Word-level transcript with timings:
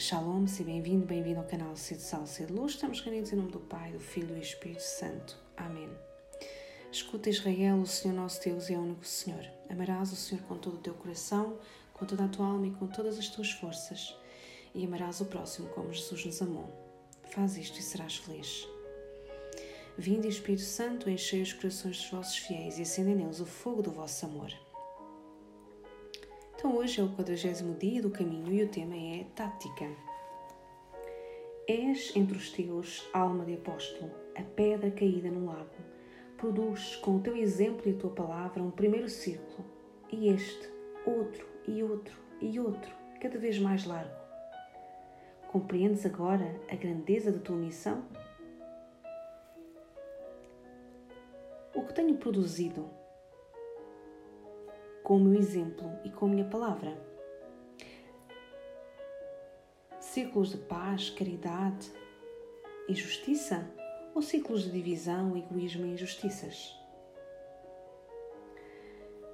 Shalom, 0.00 0.46
seja 0.46 0.62
bem-vindo, 0.62 1.04
bem-vindo 1.04 1.40
ao 1.40 1.44
canal 1.44 1.74
Cedo 1.74 1.98
Sal, 1.98 2.24
Cedo 2.24 2.54
Luz. 2.54 2.74
Estamos 2.74 3.00
reunidos 3.00 3.32
em 3.32 3.36
nome 3.36 3.50
do 3.50 3.58
Pai, 3.58 3.90
do 3.90 3.98
Filho 3.98 4.30
e 4.30 4.34
do 4.34 4.40
Espírito 4.40 4.80
Santo. 4.80 5.36
Amém. 5.56 5.90
Escuta 6.92 7.28
Israel, 7.28 7.78
o 7.78 7.84
Senhor 7.86 8.14
nosso 8.14 8.40
Deus 8.44 8.70
é 8.70 8.74
o 8.74 8.80
único 8.80 9.04
Senhor. 9.04 9.44
Amarás 9.68 10.12
o 10.12 10.16
Senhor 10.16 10.40
com 10.44 10.56
todo 10.56 10.74
o 10.74 10.80
teu 10.80 10.94
coração, 10.94 11.58
com 11.92 12.06
toda 12.06 12.26
a 12.26 12.28
tua 12.28 12.46
alma 12.46 12.68
e 12.68 12.70
com 12.70 12.86
todas 12.86 13.18
as 13.18 13.28
tuas 13.28 13.50
forças. 13.50 14.16
E 14.72 14.84
amarás 14.84 15.20
o 15.20 15.24
próximo 15.24 15.68
como 15.70 15.92
Jesus 15.92 16.26
nos 16.26 16.42
amou. 16.42 16.72
Faz 17.32 17.56
isto 17.56 17.80
e 17.80 17.82
serás 17.82 18.18
feliz. 18.18 18.68
Vinde, 19.98 20.28
Espírito 20.28 20.62
Santo, 20.62 21.10
enchei 21.10 21.42
os 21.42 21.52
corações 21.52 21.96
dos 21.96 22.10
vossos 22.10 22.36
fiéis 22.36 22.78
e 22.78 22.82
acendei 22.82 23.16
neles 23.16 23.40
o 23.40 23.46
fogo 23.46 23.82
do 23.82 23.90
vosso 23.90 24.24
amor. 24.26 24.52
Então 26.58 26.76
hoje 26.76 27.00
é 27.00 27.04
o 27.04 27.08
quadragésimo 27.10 27.76
dia 27.76 28.02
do 28.02 28.10
caminho 28.10 28.52
e 28.52 28.64
o 28.64 28.68
tema 28.68 28.96
é 28.96 29.24
tática. 29.36 29.88
És 31.68 32.16
entre 32.16 32.36
os 32.36 32.50
teus, 32.50 33.08
alma 33.12 33.44
de 33.44 33.54
apóstolo, 33.54 34.10
a 34.36 34.42
pedra 34.42 34.90
caída 34.90 35.30
no 35.30 35.46
lago. 35.46 35.70
Produzes 36.36 36.96
com 36.96 37.14
o 37.14 37.20
teu 37.20 37.36
exemplo 37.36 37.88
e 37.88 37.92
a 37.92 37.96
tua 37.96 38.10
palavra 38.10 38.60
um 38.60 38.72
primeiro 38.72 39.08
círculo, 39.08 39.64
e 40.10 40.30
este, 40.30 40.68
outro 41.06 41.46
e 41.64 41.80
outro 41.80 42.18
e 42.40 42.58
outro, 42.58 42.92
cada 43.20 43.38
vez 43.38 43.56
mais 43.60 43.86
largo. 43.86 44.18
Compreendes 45.46 46.04
agora 46.04 46.60
a 46.68 46.74
grandeza 46.74 47.30
da 47.30 47.38
tua 47.38 47.56
missão? 47.56 48.04
O 51.72 51.82
que 51.84 51.94
tenho 51.94 52.16
produzido 52.16 52.97
com 55.08 55.16
o 55.16 55.20
meu 55.20 55.40
exemplo 55.40 55.90
e 56.04 56.10
com 56.10 56.26
a 56.26 56.28
minha 56.28 56.44
palavra. 56.44 56.94
Círculos 59.98 60.50
de 60.50 60.58
paz, 60.58 61.08
caridade 61.08 61.90
e 62.86 62.94
justiça 62.94 63.66
ou 64.14 64.20
círculos 64.20 64.64
de 64.64 64.70
divisão, 64.70 65.34
egoísmo 65.34 65.86
e 65.86 65.94
injustiças? 65.94 66.78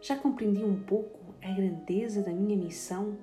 Já 0.00 0.16
compreendi 0.16 0.62
um 0.62 0.80
pouco 0.80 1.34
a 1.42 1.50
grandeza 1.50 2.22
da 2.22 2.30
minha 2.30 2.56
missão, 2.56 3.18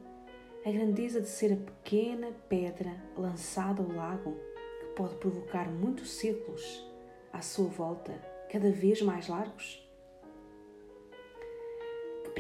a 0.66 0.72
grandeza 0.72 1.22
de 1.22 1.30
ser 1.30 1.54
a 1.54 1.56
pequena 1.56 2.34
pedra 2.50 2.92
lançada 3.16 3.82
ao 3.82 3.94
lago 3.94 4.36
que 4.82 4.88
pode 4.98 5.16
provocar 5.16 5.72
muitos 5.72 6.12
círculos 6.12 6.86
à 7.32 7.42
sua 7.42 7.70
volta, 7.70 8.12
cada 8.50 8.70
vez 8.72 9.02
mais 9.02 9.30
largos? 9.30 9.90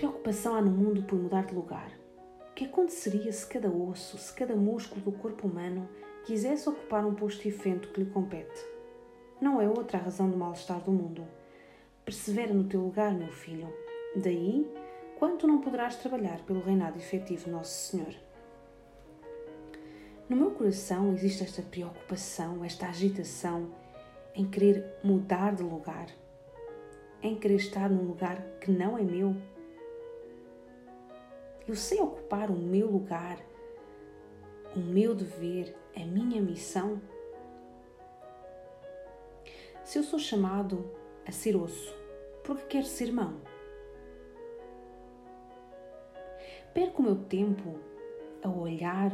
Preocupação 0.02 0.56
há 0.56 0.62
no 0.64 0.72
mundo 0.72 1.04
por 1.04 1.16
mudar 1.16 1.46
de 1.46 1.54
lugar? 1.54 1.92
O 2.50 2.54
que 2.56 2.66
aconteceria 2.66 3.32
se 3.32 3.46
cada 3.46 3.70
osso, 3.70 4.18
se 4.18 4.34
cada 4.34 4.56
músculo 4.56 5.00
do 5.00 5.12
corpo 5.12 5.48
humano 5.48 5.88
quisesse 6.26 6.68
ocupar 6.68 7.06
um 7.06 7.14
posto 7.14 7.44
diferente 7.44 7.88
que 7.90 8.02
lhe 8.02 8.10
compete? 8.10 8.66
Não 9.40 9.62
é 9.62 9.70
outra 9.70 10.00
a 10.00 10.02
razão 10.02 10.28
do 10.28 10.36
mal-estar 10.36 10.82
do 10.82 10.92
mundo. 10.92 11.24
Persevera 12.04 12.52
no 12.52 12.64
teu 12.64 12.82
lugar, 12.82 13.14
meu 13.14 13.32
filho. 13.32 13.72
Daí, 14.16 14.68
quanto 15.20 15.46
não 15.46 15.62
poderás 15.62 15.98
trabalhar 15.98 16.40
pelo 16.48 16.62
reinado 16.62 16.98
efetivo 16.98 17.46
de 17.46 17.52
Nosso 17.52 17.92
Senhor? 17.92 18.16
No 20.28 20.36
meu 20.36 20.50
coração 20.50 21.14
existe 21.14 21.44
esta 21.44 21.62
preocupação, 21.62 22.66
esta 22.66 22.88
agitação 22.88 23.70
em 24.34 24.50
querer 24.50 24.84
mudar 25.04 25.54
de 25.54 25.62
lugar, 25.62 26.08
em 27.22 27.36
querer 27.36 27.58
estar 27.58 27.88
num 27.88 28.08
lugar 28.08 28.42
que 28.60 28.72
não 28.72 28.98
é 28.98 29.04
meu 29.04 29.36
eu 31.67 31.76
sei 31.76 32.00
ocupar 32.00 32.50
o 32.50 32.58
meu 32.58 32.90
lugar, 32.90 33.40
o 34.76 34.80
meu 34.80 35.14
dever, 35.14 35.76
a 35.95 36.06
minha 36.06 36.42
missão. 36.42 37.02
Se 39.84 40.00
eu 40.00 40.04
sou 40.04 40.20
chamado 40.20 40.89
a 41.26 41.32
ser 41.32 41.56
osso, 41.56 41.94
porque 42.44 42.66
quero 42.66 42.86
ser 42.86 43.11
mão? 43.11 43.39
Perco 46.73 47.02
o 47.02 47.05
meu 47.05 47.17
tempo 47.26 47.80
a 48.42 48.49
olhar 48.49 49.11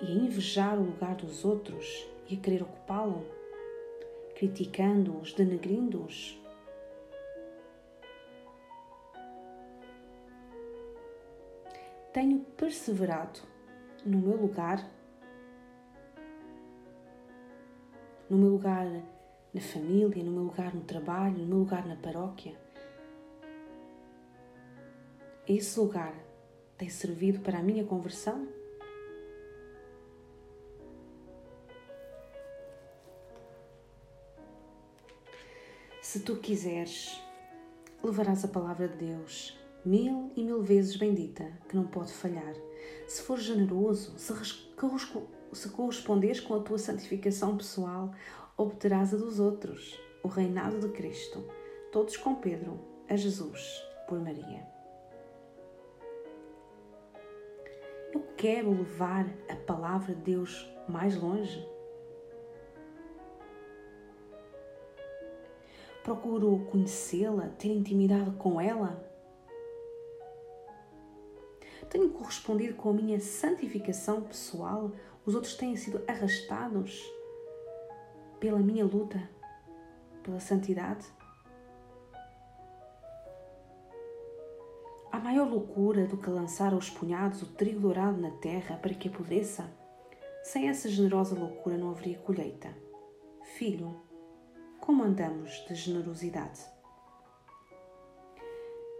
e 0.00 0.06
a 0.06 0.10
invejar 0.10 0.78
o 0.78 0.84
lugar 0.84 1.16
dos 1.16 1.44
outros 1.44 2.06
e 2.28 2.34
a 2.36 2.38
querer 2.38 2.62
ocupá-lo, 2.62 3.26
criticando-os, 4.34 5.32
denegrindo-os, 5.32 6.40
tenho 12.14 12.38
perseverado 12.56 13.40
no 14.06 14.18
meu 14.18 14.36
lugar, 14.36 14.88
no 18.30 18.38
meu 18.38 18.50
lugar 18.50 18.86
na 19.52 19.60
família, 19.60 20.22
no 20.22 20.30
meu 20.30 20.44
lugar 20.44 20.72
no 20.72 20.82
trabalho, 20.82 21.38
no 21.38 21.46
meu 21.46 21.58
lugar 21.58 21.84
na 21.84 21.96
paróquia. 21.96 22.56
Esse 25.46 25.78
lugar 25.80 26.14
tem 26.78 26.88
servido 26.88 27.40
para 27.40 27.58
a 27.58 27.62
minha 27.62 27.84
conversão? 27.84 28.46
Se 36.00 36.20
tu 36.20 36.36
quiseres, 36.36 37.20
levarás 38.04 38.44
a 38.44 38.48
palavra 38.48 38.86
de 38.86 38.98
Deus 38.98 39.63
mil 39.84 40.32
e 40.34 40.42
mil 40.42 40.62
vezes 40.62 40.96
bendita, 40.96 41.46
que 41.68 41.76
não 41.76 41.86
pode 41.86 42.12
falhar. 42.12 42.54
Se 43.06 43.22
for 43.22 43.38
generoso, 43.38 44.18
se, 44.18 44.32
se 45.52 45.68
corresponderes 45.70 46.40
com 46.40 46.54
a 46.54 46.60
tua 46.60 46.78
santificação 46.78 47.56
pessoal, 47.56 48.12
obterás 48.56 49.12
a 49.12 49.16
dos 49.16 49.38
outros, 49.38 50.00
o 50.22 50.28
reinado 50.28 50.80
de 50.80 50.88
Cristo, 50.88 51.44
todos 51.92 52.16
com 52.16 52.34
Pedro, 52.36 52.80
a 53.08 53.16
Jesus, 53.16 53.82
por 54.08 54.18
Maria. 54.18 54.66
Eu 58.12 58.24
quero 58.36 58.70
levar 58.70 59.26
a 59.50 59.56
palavra 59.56 60.14
de 60.14 60.22
Deus 60.22 60.72
mais 60.88 61.16
longe. 61.16 61.68
Procuro 66.02 66.66
conhecê-la, 66.70 67.48
ter 67.58 67.68
intimidade 67.68 68.30
com 68.32 68.60
ela 68.60 69.13
tenho 71.84 72.10
correspondido 72.10 72.74
com 72.74 72.90
a 72.90 72.92
minha 72.92 73.20
santificação 73.20 74.22
pessoal? 74.22 74.92
Os 75.24 75.34
outros 75.34 75.54
têm 75.54 75.76
sido 75.76 76.02
arrastados 76.06 77.02
pela 78.38 78.58
minha 78.58 78.84
luta, 78.84 79.28
pela 80.22 80.40
santidade? 80.40 81.06
Há 85.10 85.18
maior 85.18 85.48
loucura 85.48 86.06
do 86.06 86.16
que 86.16 86.28
lançar 86.28 86.72
aos 86.72 86.90
punhados 86.90 87.42
o 87.42 87.46
trigo 87.46 87.80
dourado 87.80 88.20
na 88.20 88.32
terra 88.32 88.76
para 88.76 88.92
que 88.92 89.08
apodreça? 89.08 89.64
Sem 90.42 90.68
essa 90.68 90.88
generosa 90.88 91.38
loucura 91.38 91.78
não 91.78 91.90
haveria 91.90 92.18
colheita. 92.18 92.68
Filho, 93.56 93.96
como 94.80 95.02
andamos 95.02 95.64
de 95.68 95.74
generosidade? 95.74 96.73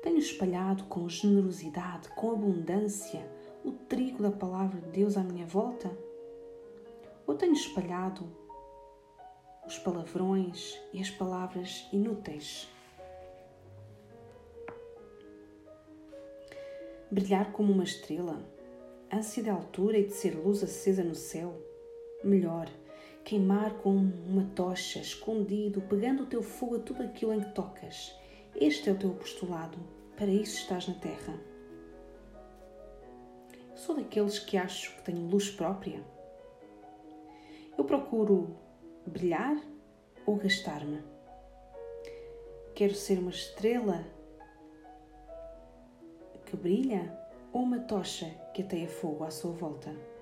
Tenho 0.04 0.18
espalhado 0.18 0.84
com 0.84 1.08
generosidade, 1.08 2.10
com 2.10 2.30
abundância, 2.30 3.26
o 3.64 3.72
trigo 3.72 4.22
da 4.22 4.30
palavra 4.30 4.78
de 4.78 4.90
Deus 4.90 5.16
à 5.16 5.22
minha 5.22 5.46
volta? 5.46 5.90
Ou 7.26 7.34
tenho 7.34 7.54
espalhado 7.54 8.30
os 9.66 9.78
palavrões 9.78 10.78
e 10.92 11.00
as 11.00 11.08
palavras 11.08 11.88
inúteis? 11.90 12.68
Brilhar 17.10 17.50
como 17.52 17.72
uma 17.72 17.84
estrela, 17.84 18.46
ânsia 19.10 19.42
de 19.42 19.48
altura 19.48 19.96
e 19.96 20.04
de 20.04 20.12
ser 20.12 20.36
luz 20.36 20.62
acesa 20.62 21.02
no 21.02 21.14
céu? 21.14 21.58
Melhor, 22.22 22.68
queimar 23.24 23.72
com 23.78 23.96
uma 23.96 24.44
tocha, 24.54 24.98
escondido, 24.98 25.80
pegando 25.80 26.24
o 26.24 26.26
teu 26.26 26.42
fogo 26.42 26.76
a 26.76 26.80
tudo 26.80 27.02
aquilo 27.02 27.32
em 27.32 27.40
que 27.40 27.54
tocas. 27.54 28.22
Este 28.60 28.88
é 28.88 28.92
o 28.92 28.96
teu 28.96 29.10
apostolado 29.10 29.76
para 30.16 30.28
isso 30.28 30.58
estás 30.58 30.86
na 30.86 30.94
Terra. 30.94 31.34
Sou 33.74 33.96
daqueles 33.96 34.38
que 34.38 34.56
acho 34.56 34.94
que 34.94 35.02
tenho 35.02 35.26
luz 35.26 35.50
própria. 35.50 36.00
Eu 37.76 37.84
procuro 37.84 38.56
brilhar 39.04 39.56
ou 40.24 40.36
gastar-me. 40.36 41.02
Quero 42.76 42.94
ser 42.94 43.18
uma 43.18 43.30
estrela 43.30 44.06
que 46.46 46.56
brilha 46.56 47.12
ou 47.52 47.62
uma 47.62 47.80
tocha 47.80 48.26
que 48.54 48.62
ateia 48.62 48.88
fogo 48.88 49.24
à 49.24 49.32
sua 49.32 49.50
volta. 49.50 50.13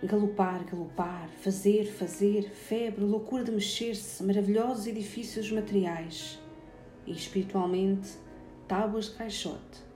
Galopar, 0.00 0.64
galopar, 0.64 1.28
fazer, 1.40 1.86
fazer, 1.86 2.50
febre, 2.50 3.04
loucura 3.04 3.42
de 3.42 3.50
mexer-se, 3.50 4.22
maravilhosos 4.22 4.86
edifícios 4.86 5.50
materiais 5.50 6.38
e 7.04 7.10
espiritualmente 7.10 8.16
tábuas 8.68 9.06
de 9.06 9.16
caixote. 9.16 9.88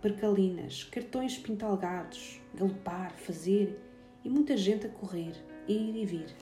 percalinas, 0.00 0.84
cartões 0.84 1.36
pintalgados, 1.36 2.40
galopar, 2.54 3.12
fazer 3.18 3.78
e 4.24 4.30
muita 4.30 4.56
gente 4.56 4.86
a 4.86 4.88
correr, 4.88 5.34
ir 5.66 5.94
e 5.94 6.06
vir. 6.06 6.34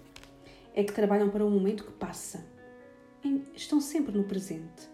É 0.73 0.85
que 0.85 0.93
trabalham 0.93 1.29
para 1.29 1.44
o 1.44 1.50
momento 1.50 1.85
que 1.85 1.93
passa. 1.93 2.47
Estão 3.53 3.81
sempre 3.81 4.17
no 4.17 4.23
presente. 4.23 4.88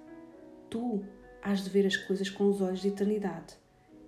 Tu 0.70 1.04
has 1.42 1.64
de 1.64 1.68
ver 1.68 1.86
as 1.86 1.96
coisas 1.96 2.30
com 2.30 2.48
os 2.48 2.62
olhos 2.62 2.80
de 2.80 2.88
eternidade, 2.88 3.54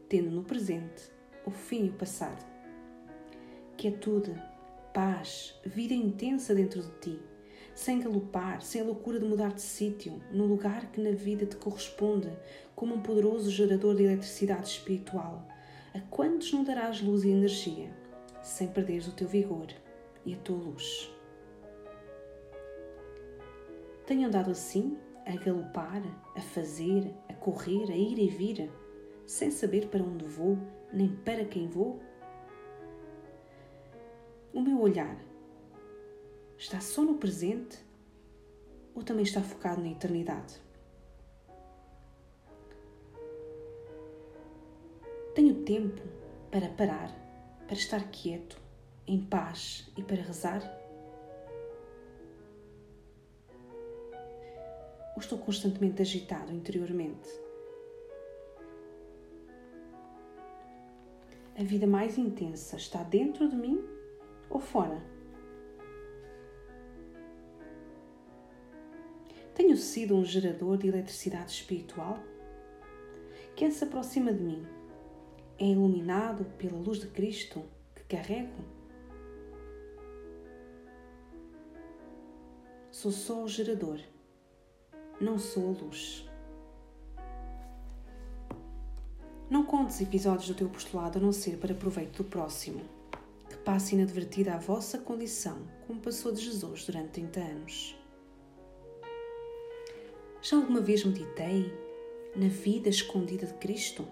tendo 0.09 0.31
no 0.31 0.43
presente 0.43 1.11
o 1.45 1.51
fim 1.51 1.87
e 1.87 1.91
o 1.91 1.95
passado. 1.95 2.54
Quietude, 3.85 4.35
paz, 4.95 5.61
vida 5.63 5.93
intensa 5.93 6.55
dentro 6.55 6.81
de 6.81 6.91
ti, 7.01 7.21
sem 7.75 8.01
galopar, 8.01 8.63
sem 8.63 8.81
a 8.81 8.85
loucura 8.85 9.21
de 9.21 9.27
mudar 9.27 9.53
de 9.53 9.61
sítio, 9.61 10.23
no 10.33 10.47
lugar 10.47 10.91
que 10.91 11.03
na 11.03 11.11
vida 11.11 11.45
te 11.45 11.57
corresponde, 11.57 12.33
como 12.75 12.95
um 12.95 13.03
poderoso 13.03 13.51
gerador 13.51 13.95
de 13.95 14.05
eletricidade 14.05 14.69
espiritual. 14.69 15.47
A 15.93 16.01
quantos 16.01 16.51
não 16.51 16.65
darás 16.65 17.03
luz 17.03 17.25
e 17.25 17.29
energia, 17.29 17.95
sem 18.43 18.69
perderes 18.69 19.07
o 19.07 19.13
teu 19.13 19.29
vigor 19.29 19.67
e 20.25 20.33
a 20.33 20.39
tua 20.39 20.57
luz? 20.57 21.15
Tenho 24.07 24.29
andado 24.29 24.51
assim, 24.51 24.97
a 25.27 25.37
galopar, 25.37 26.03
a 26.35 26.41
fazer, 26.41 27.15
a 27.29 27.35
correr, 27.35 27.93
a 27.93 27.95
ir 27.95 28.19
e 28.19 28.29
vir, 28.29 28.71
sem 29.27 29.51
saber 29.51 29.89
para 29.89 30.03
onde 30.03 30.25
vou, 30.25 30.57
nem 30.91 31.15
para 31.17 31.45
quem 31.45 31.69
vou? 31.69 32.01
O 34.55 34.61
meu 34.61 34.81
olhar 34.81 35.19
está 36.57 36.81
só 36.81 37.03
no 37.03 37.19
presente 37.19 37.77
ou 38.95 39.03
também 39.03 39.25
está 39.25 39.43
focado 39.43 39.81
na 39.81 39.89
eternidade? 39.89 40.63
Tenho 45.35 45.65
tempo 45.65 46.01
para 46.53 46.69
parar, 46.69 47.11
para 47.67 47.75
estar 47.75 48.09
quieto, 48.13 48.57
em 49.09 49.21
paz 49.27 49.91
e 49.97 50.05
para 50.05 50.23
rezar? 50.23 50.63
Ou 55.17 55.21
estou 55.21 55.37
constantemente 55.37 56.01
agitado 56.01 56.53
interiormente? 56.53 57.29
A 61.59 61.65
vida 61.65 61.89
mais 61.89 62.17
intensa 62.17 62.77
está 62.77 63.03
dentro 63.03 63.49
de 63.49 63.57
mim 63.57 64.04
ou 64.49 64.61
fora? 64.61 65.03
Tenho 69.55 69.77
sido 69.77 70.17
um 70.17 70.25
gerador 70.25 70.77
de 70.77 70.89
eletricidade 70.89 71.53
espiritual? 71.53 72.19
Quem 73.55 73.71
se 73.71 73.85
aproxima 73.85 74.33
de 74.33 74.43
mim 74.43 74.67
é 75.59 75.67
iluminado 75.67 76.45
pela 76.59 76.77
luz 76.77 76.99
de 76.99 77.07
Cristo 77.07 77.65
que 77.95 78.17
carrego? 78.17 78.53
Sou 82.91 83.13
só 83.13 83.45
o 83.45 83.49
gerador, 83.49 84.01
não 85.21 85.39
sou 85.39 85.69
a 85.69 85.85
luz. 85.85 86.29
Não 89.49 89.65
contes 89.65 90.01
episódios 90.01 90.49
do 90.49 90.55
teu 90.55 90.69
postulado 90.69 91.19
a 91.19 91.23
não 91.23 91.31
ser 91.31 91.59
para 91.59 91.75
proveito 91.75 92.23
do 92.23 92.29
próximo 92.29 92.81
passe 93.65 93.95
inadvertida 93.95 94.55
a 94.55 94.59
vossa 94.59 94.99
condição, 94.99 95.67
como 95.87 96.01
passou 96.01 96.31
de 96.31 96.43
Jesus 96.43 96.85
durante 96.85 97.13
30 97.13 97.41
anos. 97.41 97.97
Já 100.43 100.57
alguma 100.57 100.81
vez 100.81 101.03
meditei 101.03 101.73
na 102.37 102.49
vida 102.49 102.91
escondida 102.91 103.47
de 103.47 103.55
Cristo? 103.55 104.07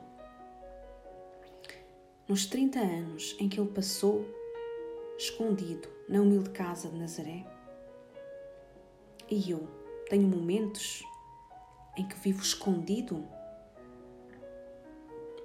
Nos 2.26 2.46
30 2.46 2.78
anos 2.78 3.36
em 3.38 3.48
que 3.48 3.60
ele 3.60 3.68
passou 3.68 4.24
escondido 5.18 5.86
na 6.08 6.22
humilde 6.22 6.48
casa 6.50 6.88
de 6.88 6.96
Nazaré? 6.96 7.44
E 9.30 9.50
eu 9.50 9.68
tenho 10.08 10.26
momentos 10.26 11.04
em 11.98 12.08
que 12.08 12.16
vivo 12.16 12.42
escondido, 12.42 13.22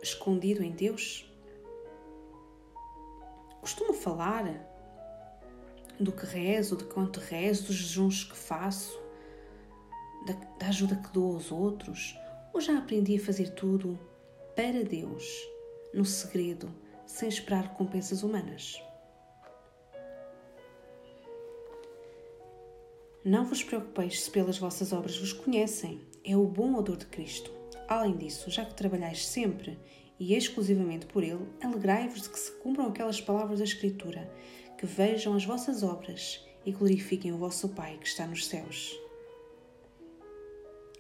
escondido 0.02 0.64
em 0.64 0.72
Deus? 0.72 1.30
Costumo 3.68 3.94
falar 3.94 4.46
do 6.00 6.10
que 6.14 6.26
rezo, 6.26 6.78
de 6.78 6.86
quanto 6.86 7.20
rezo, 7.20 7.66
dos 7.66 7.76
jejuns 7.76 8.24
que 8.24 8.38
faço, 8.38 8.98
da, 10.26 10.34
da 10.58 10.68
ajuda 10.68 10.96
que 10.96 11.12
dou 11.12 11.34
aos 11.34 11.52
outros, 11.52 12.18
ou 12.54 12.62
já 12.62 12.78
aprendi 12.78 13.18
a 13.18 13.20
fazer 13.20 13.50
tudo 13.56 14.00
para 14.56 14.86
Deus, 14.86 15.26
no 15.94 16.06
segredo, 16.06 16.74
sem 17.06 17.28
esperar 17.28 17.64
recompensas 17.64 18.24
humanas? 18.24 18.82
Não 23.22 23.44
vos 23.44 23.62
preocupeis 23.66 24.24
se 24.24 24.32
pelas 24.32 24.58
vossas 24.58 24.94
obras 24.94 25.18
vos 25.18 25.34
conhecem, 25.34 26.08
é 26.24 26.38
o 26.38 26.46
bom 26.46 26.76
odor 26.76 26.96
de 26.96 27.08
Cristo. 27.08 27.52
Além 27.86 28.16
disso, 28.16 28.50
já 28.50 28.64
que 28.64 28.76
trabalhais 28.76 29.28
sempre 29.28 29.78
e 30.20 30.36
exclusivamente 30.36 31.06
por 31.06 31.24
ele, 31.24 31.46
alegrai-vos 31.62 32.24
de 32.24 32.30
que 32.30 32.40
se 32.40 32.52
cumpram 32.54 32.88
aquelas 32.88 33.22
palavras 33.22 33.60
da 33.60 33.66
Escritura, 33.66 34.32
que 34.78 34.86
vejam 34.86 35.34
as 35.34 35.46
vossas 35.46 35.84
obras 35.84 36.46
e 36.66 36.72
glorifiquem 36.72 37.32
o 37.32 37.38
vosso 37.38 37.70
Pai 37.70 37.98
que 38.00 38.08
está 38.08 38.26
nos 38.26 38.48
céus. 38.48 39.00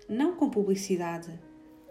Não 0.07 0.35
com 0.35 0.49
publicidade, 0.49 1.37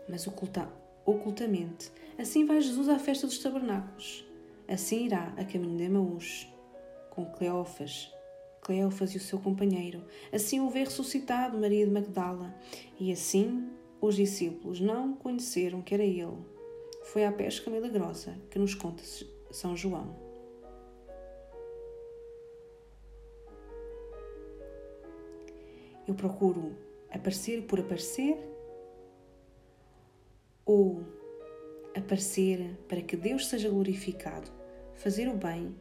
mas 0.09 0.27
oculta, 0.27 0.71
ocultamente. 1.05 1.91
Assim 2.19 2.47
vai 2.47 2.61
Jesus 2.61 2.89
à 2.89 2.99
festa 2.99 3.27
dos 3.27 3.39
tabernáculos. 3.39 4.25
Assim 4.69 5.05
irá 5.05 5.35
a 5.37 5.45
caminho 5.45 5.77
de 5.77 5.85
Emaús, 5.85 6.49
com 7.11 7.27
Cleófas, 7.27 8.11
Cleófas 8.63 9.15
e 9.15 9.19
o 9.19 9.21
seu 9.21 9.39
companheiro. 9.39 10.05
Assim 10.33 10.61
o 10.61 10.71
vê 10.71 10.81
ressuscitado 10.81 11.59
Maria 11.59 11.85
de 11.85 11.93
Magdala. 11.93 12.55
E 12.99 13.13
assim 13.13 13.69
os 14.01 14.17
discípulos 14.17 14.81
não 14.81 15.15
conheceram 15.15 15.83
que 15.83 15.95
era 15.95 16.05
ele 16.05 16.56
foi 17.07 17.25
a 17.25 17.31
pesca 17.31 17.71
milagrosa 17.71 18.37
que 18.51 18.59
nos 18.59 18.75
conta 18.75 19.03
São 19.51 19.77
João. 19.77 20.17
Eu 26.07 26.15
procuro 26.15 26.77
aparecer 27.11 27.63
por 27.63 27.81
aparecer 27.81 28.37
ou 30.65 31.05
aparecer 31.97 32.77
para 32.89 33.01
que 33.01 33.17
Deus 33.17 33.47
seja 33.47 33.69
glorificado, 33.69 34.51
fazer 34.95 35.29
o 35.29 35.37
bem 35.37 35.75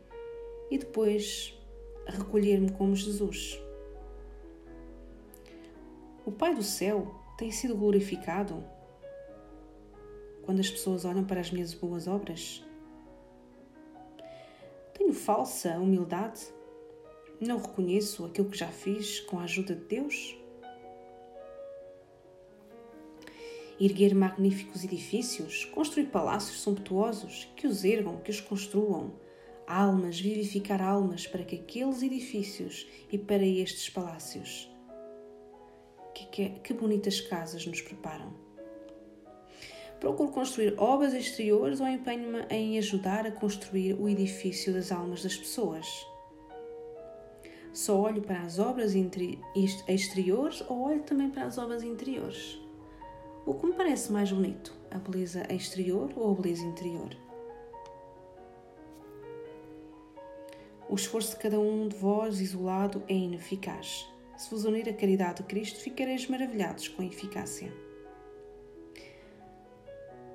e 0.69 0.77
depois 0.77 1.57
recolher-me 2.05 2.71
como 2.71 2.95
Jesus. 2.95 3.59
O 6.23 6.31
Pai 6.31 6.53
do 6.53 6.63
céu 6.63 7.15
tem 7.37 7.51
sido 7.51 7.75
glorificado 7.75 8.63
quando 10.45 10.59
as 10.59 10.69
pessoas 10.69 11.03
olham 11.03 11.25
para 11.25 11.41
as 11.41 11.51
minhas 11.51 11.73
boas 11.73 12.07
obras? 12.07 12.63
Tenho 14.93 15.13
falsa 15.13 15.77
humildade? 15.79 16.41
Não 17.41 17.57
reconheço 17.57 18.25
aquilo 18.25 18.49
que 18.49 18.57
já 18.57 18.67
fiz 18.67 19.19
com 19.21 19.39
a 19.39 19.43
ajuda 19.43 19.75
de 19.75 19.83
Deus? 19.85 20.37
Erguer 23.77 24.15
magníficos 24.15 24.85
edifícios, 24.85 25.65
construir 25.65 26.05
palácios 26.05 26.61
sumptuosos, 26.61 27.51
que 27.57 27.67
os 27.67 27.83
ergam, 27.83 28.21
que 28.21 28.31
os 28.31 28.39
construam, 28.39 29.13
almas, 29.67 30.17
vivificar 30.17 30.81
almas 30.81 31.27
para 31.27 31.43
que 31.43 31.57
aqueles 31.57 32.01
edifícios 32.01 32.87
e 33.11 33.17
para 33.17 33.45
estes 33.45 33.89
palácios. 33.89 34.71
Que, 36.13 36.25
que, 36.27 36.49
que 36.59 36.73
bonitas 36.73 37.19
casas 37.19 37.65
nos 37.65 37.81
preparam 37.81 38.45
procuro 40.05 40.29
construir 40.29 40.75
obras 40.77 41.15
exteriores 41.15 41.81
ou 41.81 41.87
empenho-me 41.87 42.45
em 42.51 42.77
ajudar 42.77 43.25
a 43.25 43.31
construir 43.31 43.95
o 43.99 44.07
edifício 44.07 44.71
das 44.71 44.91
almas 44.91 45.23
das 45.23 45.35
pessoas? 45.35 46.05
Só 47.73 47.99
olho 47.99 48.21
para 48.21 48.41
as 48.41 48.59
obras 48.59 48.93
exteriores 49.87 50.63
ou 50.69 50.83
olho 50.83 51.01
também 51.01 51.31
para 51.31 51.45
as 51.45 51.57
obras 51.57 51.81
interiores? 51.81 52.61
O 53.47 53.55
que 53.55 53.65
me 53.65 53.73
parece 53.73 54.11
mais 54.11 54.31
bonito, 54.31 54.75
a 54.91 54.99
beleza 54.99 55.43
exterior 55.51 56.11
ou 56.15 56.31
a 56.31 56.35
beleza 56.35 56.63
interior? 56.63 57.09
O 60.87 60.93
esforço 60.93 61.31
de 61.31 61.37
cada 61.37 61.59
um 61.59 61.87
de 61.87 61.95
vós 61.95 62.39
isolado 62.39 63.01
é 63.07 63.15
ineficaz. 63.15 64.07
Se 64.37 64.51
vos 64.51 64.65
unir 64.65 64.87
a 64.87 64.93
caridade 64.93 65.37
de 65.37 65.49
Cristo, 65.49 65.79
ficareis 65.79 66.27
maravilhados 66.27 66.87
com 66.89 67.01
a 67.01 67.05
eficácia. 67.05 67.84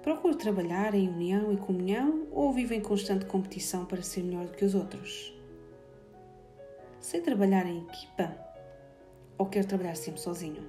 Procuro 0.02 0.34
trabalhar 0.34 0.94
em 0.94 1.08
união 1.08 1.52
e 1.52 1.58
comunhão 1.58 2.26
ou 2.30 2.52
vivo 2.52 2.72
em 2.72 2.80
constante 2.80 3.26
competição 3.26 3.84
para 3.84 4.02
ser 4.02 4.22
melhor 4.22 4.46
do 4.46 4.52
que 4.52 4.64
os 4.64 4.74
outros? 4.74 5.34
Sei 6.98 7.20
trabalhar 7.20 7.66
em 7.66 7.82
equipa 7.82 8.34
ou 9.36 9.46
quero 9.46 9.66
trabalhar 9.66 9.94
sempre 9.94 10.20
sozinho? 10.20 10.64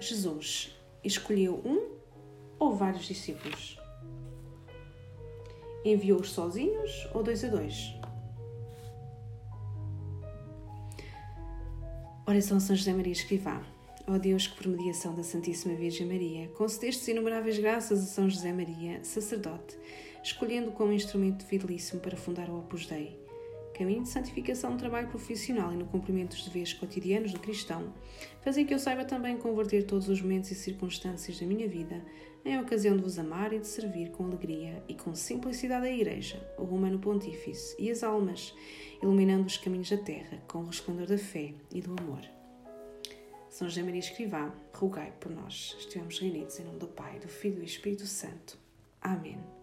Jesus 0.00 0.76
escolheu 1.04 1.62
um 1.64 1.96
ou 2.58 2.74
vários 2.74 3.04
discípulos? 3.04 3.78
Enviou-os 5.84 6.30
sozinhos 6.30 7.08
ou 7.14 7.22
dois 7.22 7.44
a 7.44 7.48
dois? 7.48 7.94
Oração 12.26 12.58
São 12.58 12.74
José 12.74 12.92
Maria 12.92 13.12
Escrivá. 13.12 13.60
Ó 14.12 14.18
Deus, 14.18 14.48
que 14.48 14.56
por 14.56 14.66
mediação 14.66 15.14
da 15.14 15.22
Santíssima 15.22 15.76
Virgem 15.76 16.04
Maria, 16.04 16.48
concedestes 16.48 17.06
inumeráveis 17.06 17.56
graças 17.60 18.02
a 18.02 18.06
São 18.06 18.28
José 18.28 18.52
Maria, 18.52 18.98
sacerdote, 19.04 19.78
escolhendo 20.20 20.72
como 20.72 20.92
instrumento 20.92 21.46
fidelíssimo 21.46 22.00
para 22.00 22.16
fundar 22.16 22.50
o 22.50 22.58
Opus 22.58 22.86
Dei, 22.86 23.16
caminho 23.72 24.02
de 24.02 24.08
santificação 24.08 24.72
no 24.72 24.78
trabalho 24.78 25.06
profissional 25.06 25.72
e 25.72 25.76
no 25.76 25.86
cumprimento 25.86 26.30
dos 26.30 26.44
deveres 26.44 26.72
cotidianos 26.72 27.32
do 27.32 27.38
cristão, 27.38 27.94
fazem 28.40 28.66
que 28.66 28.74
eu 28.74 28.80
saiba 28.80 29.04
também 29.04 29.36
converter 29.36 29.86
todos 29.86 30.08
os 30.08 30.20
momentos 30.20 30.50
e 30.50 30.56
circunstâncias 30.56 31.38
da 31.38 31.46
minha 31.46 31.68
vida 31.68 32.04
em 32.44 32.58
ocasião 32.58 32.96
de 32.96 33.04
vos 33.04 33.16
amar 33.16 33.52
e 33.52 33.60
de 33.60 33.68
servir 33.68 34.10
com 34.10 34.24
alegria 34.24 34.82
e 34.88 34.94
com 34.94 35.14
simplicidade 35.14 35.86
a 35.86 35.92
Igreja, 35.92 36.44
o 36.58 36.64
Romano 36.64 36.98
Pontífice 36.98 37.76
e 37.78 37.88
as 37.88 38.02
almas, 38.02 38.52
iluminando 39.00 39.46
os 39.46 39.56
caminhos 39.56 39.88
da 39.88 39.98
terra 39.98 40.42
com 40.48 40.62
o 40.62 40.66
resplendor 40.66 41.06
da 41.06 41.16
fé 41.16 41.54
e 41.72 41.80
do 41.80 41.94
amor. 41.96 42.39
São 43.50 43.68
José 43.68 43.82
Maria 43.82 43.98
Escrivá, 43.98 44.54
rogai 44.72 45.12
por 45.18 45.30
nós. 45.32 45.76
Estejamos 45.78 46.18
reunidos 46.20 46.58
em 46.60 46.64
nome 46.64 46.78
do 46.78 46.86
Pai, 46.86 47.18
do 47.18 47.28
Filho 47.28 47.56
e 47.56 47.58
do 47.58 47.64
Espírito 47.64 48.06
Santo. 48.06 48.56
Amém. 49.02 49.59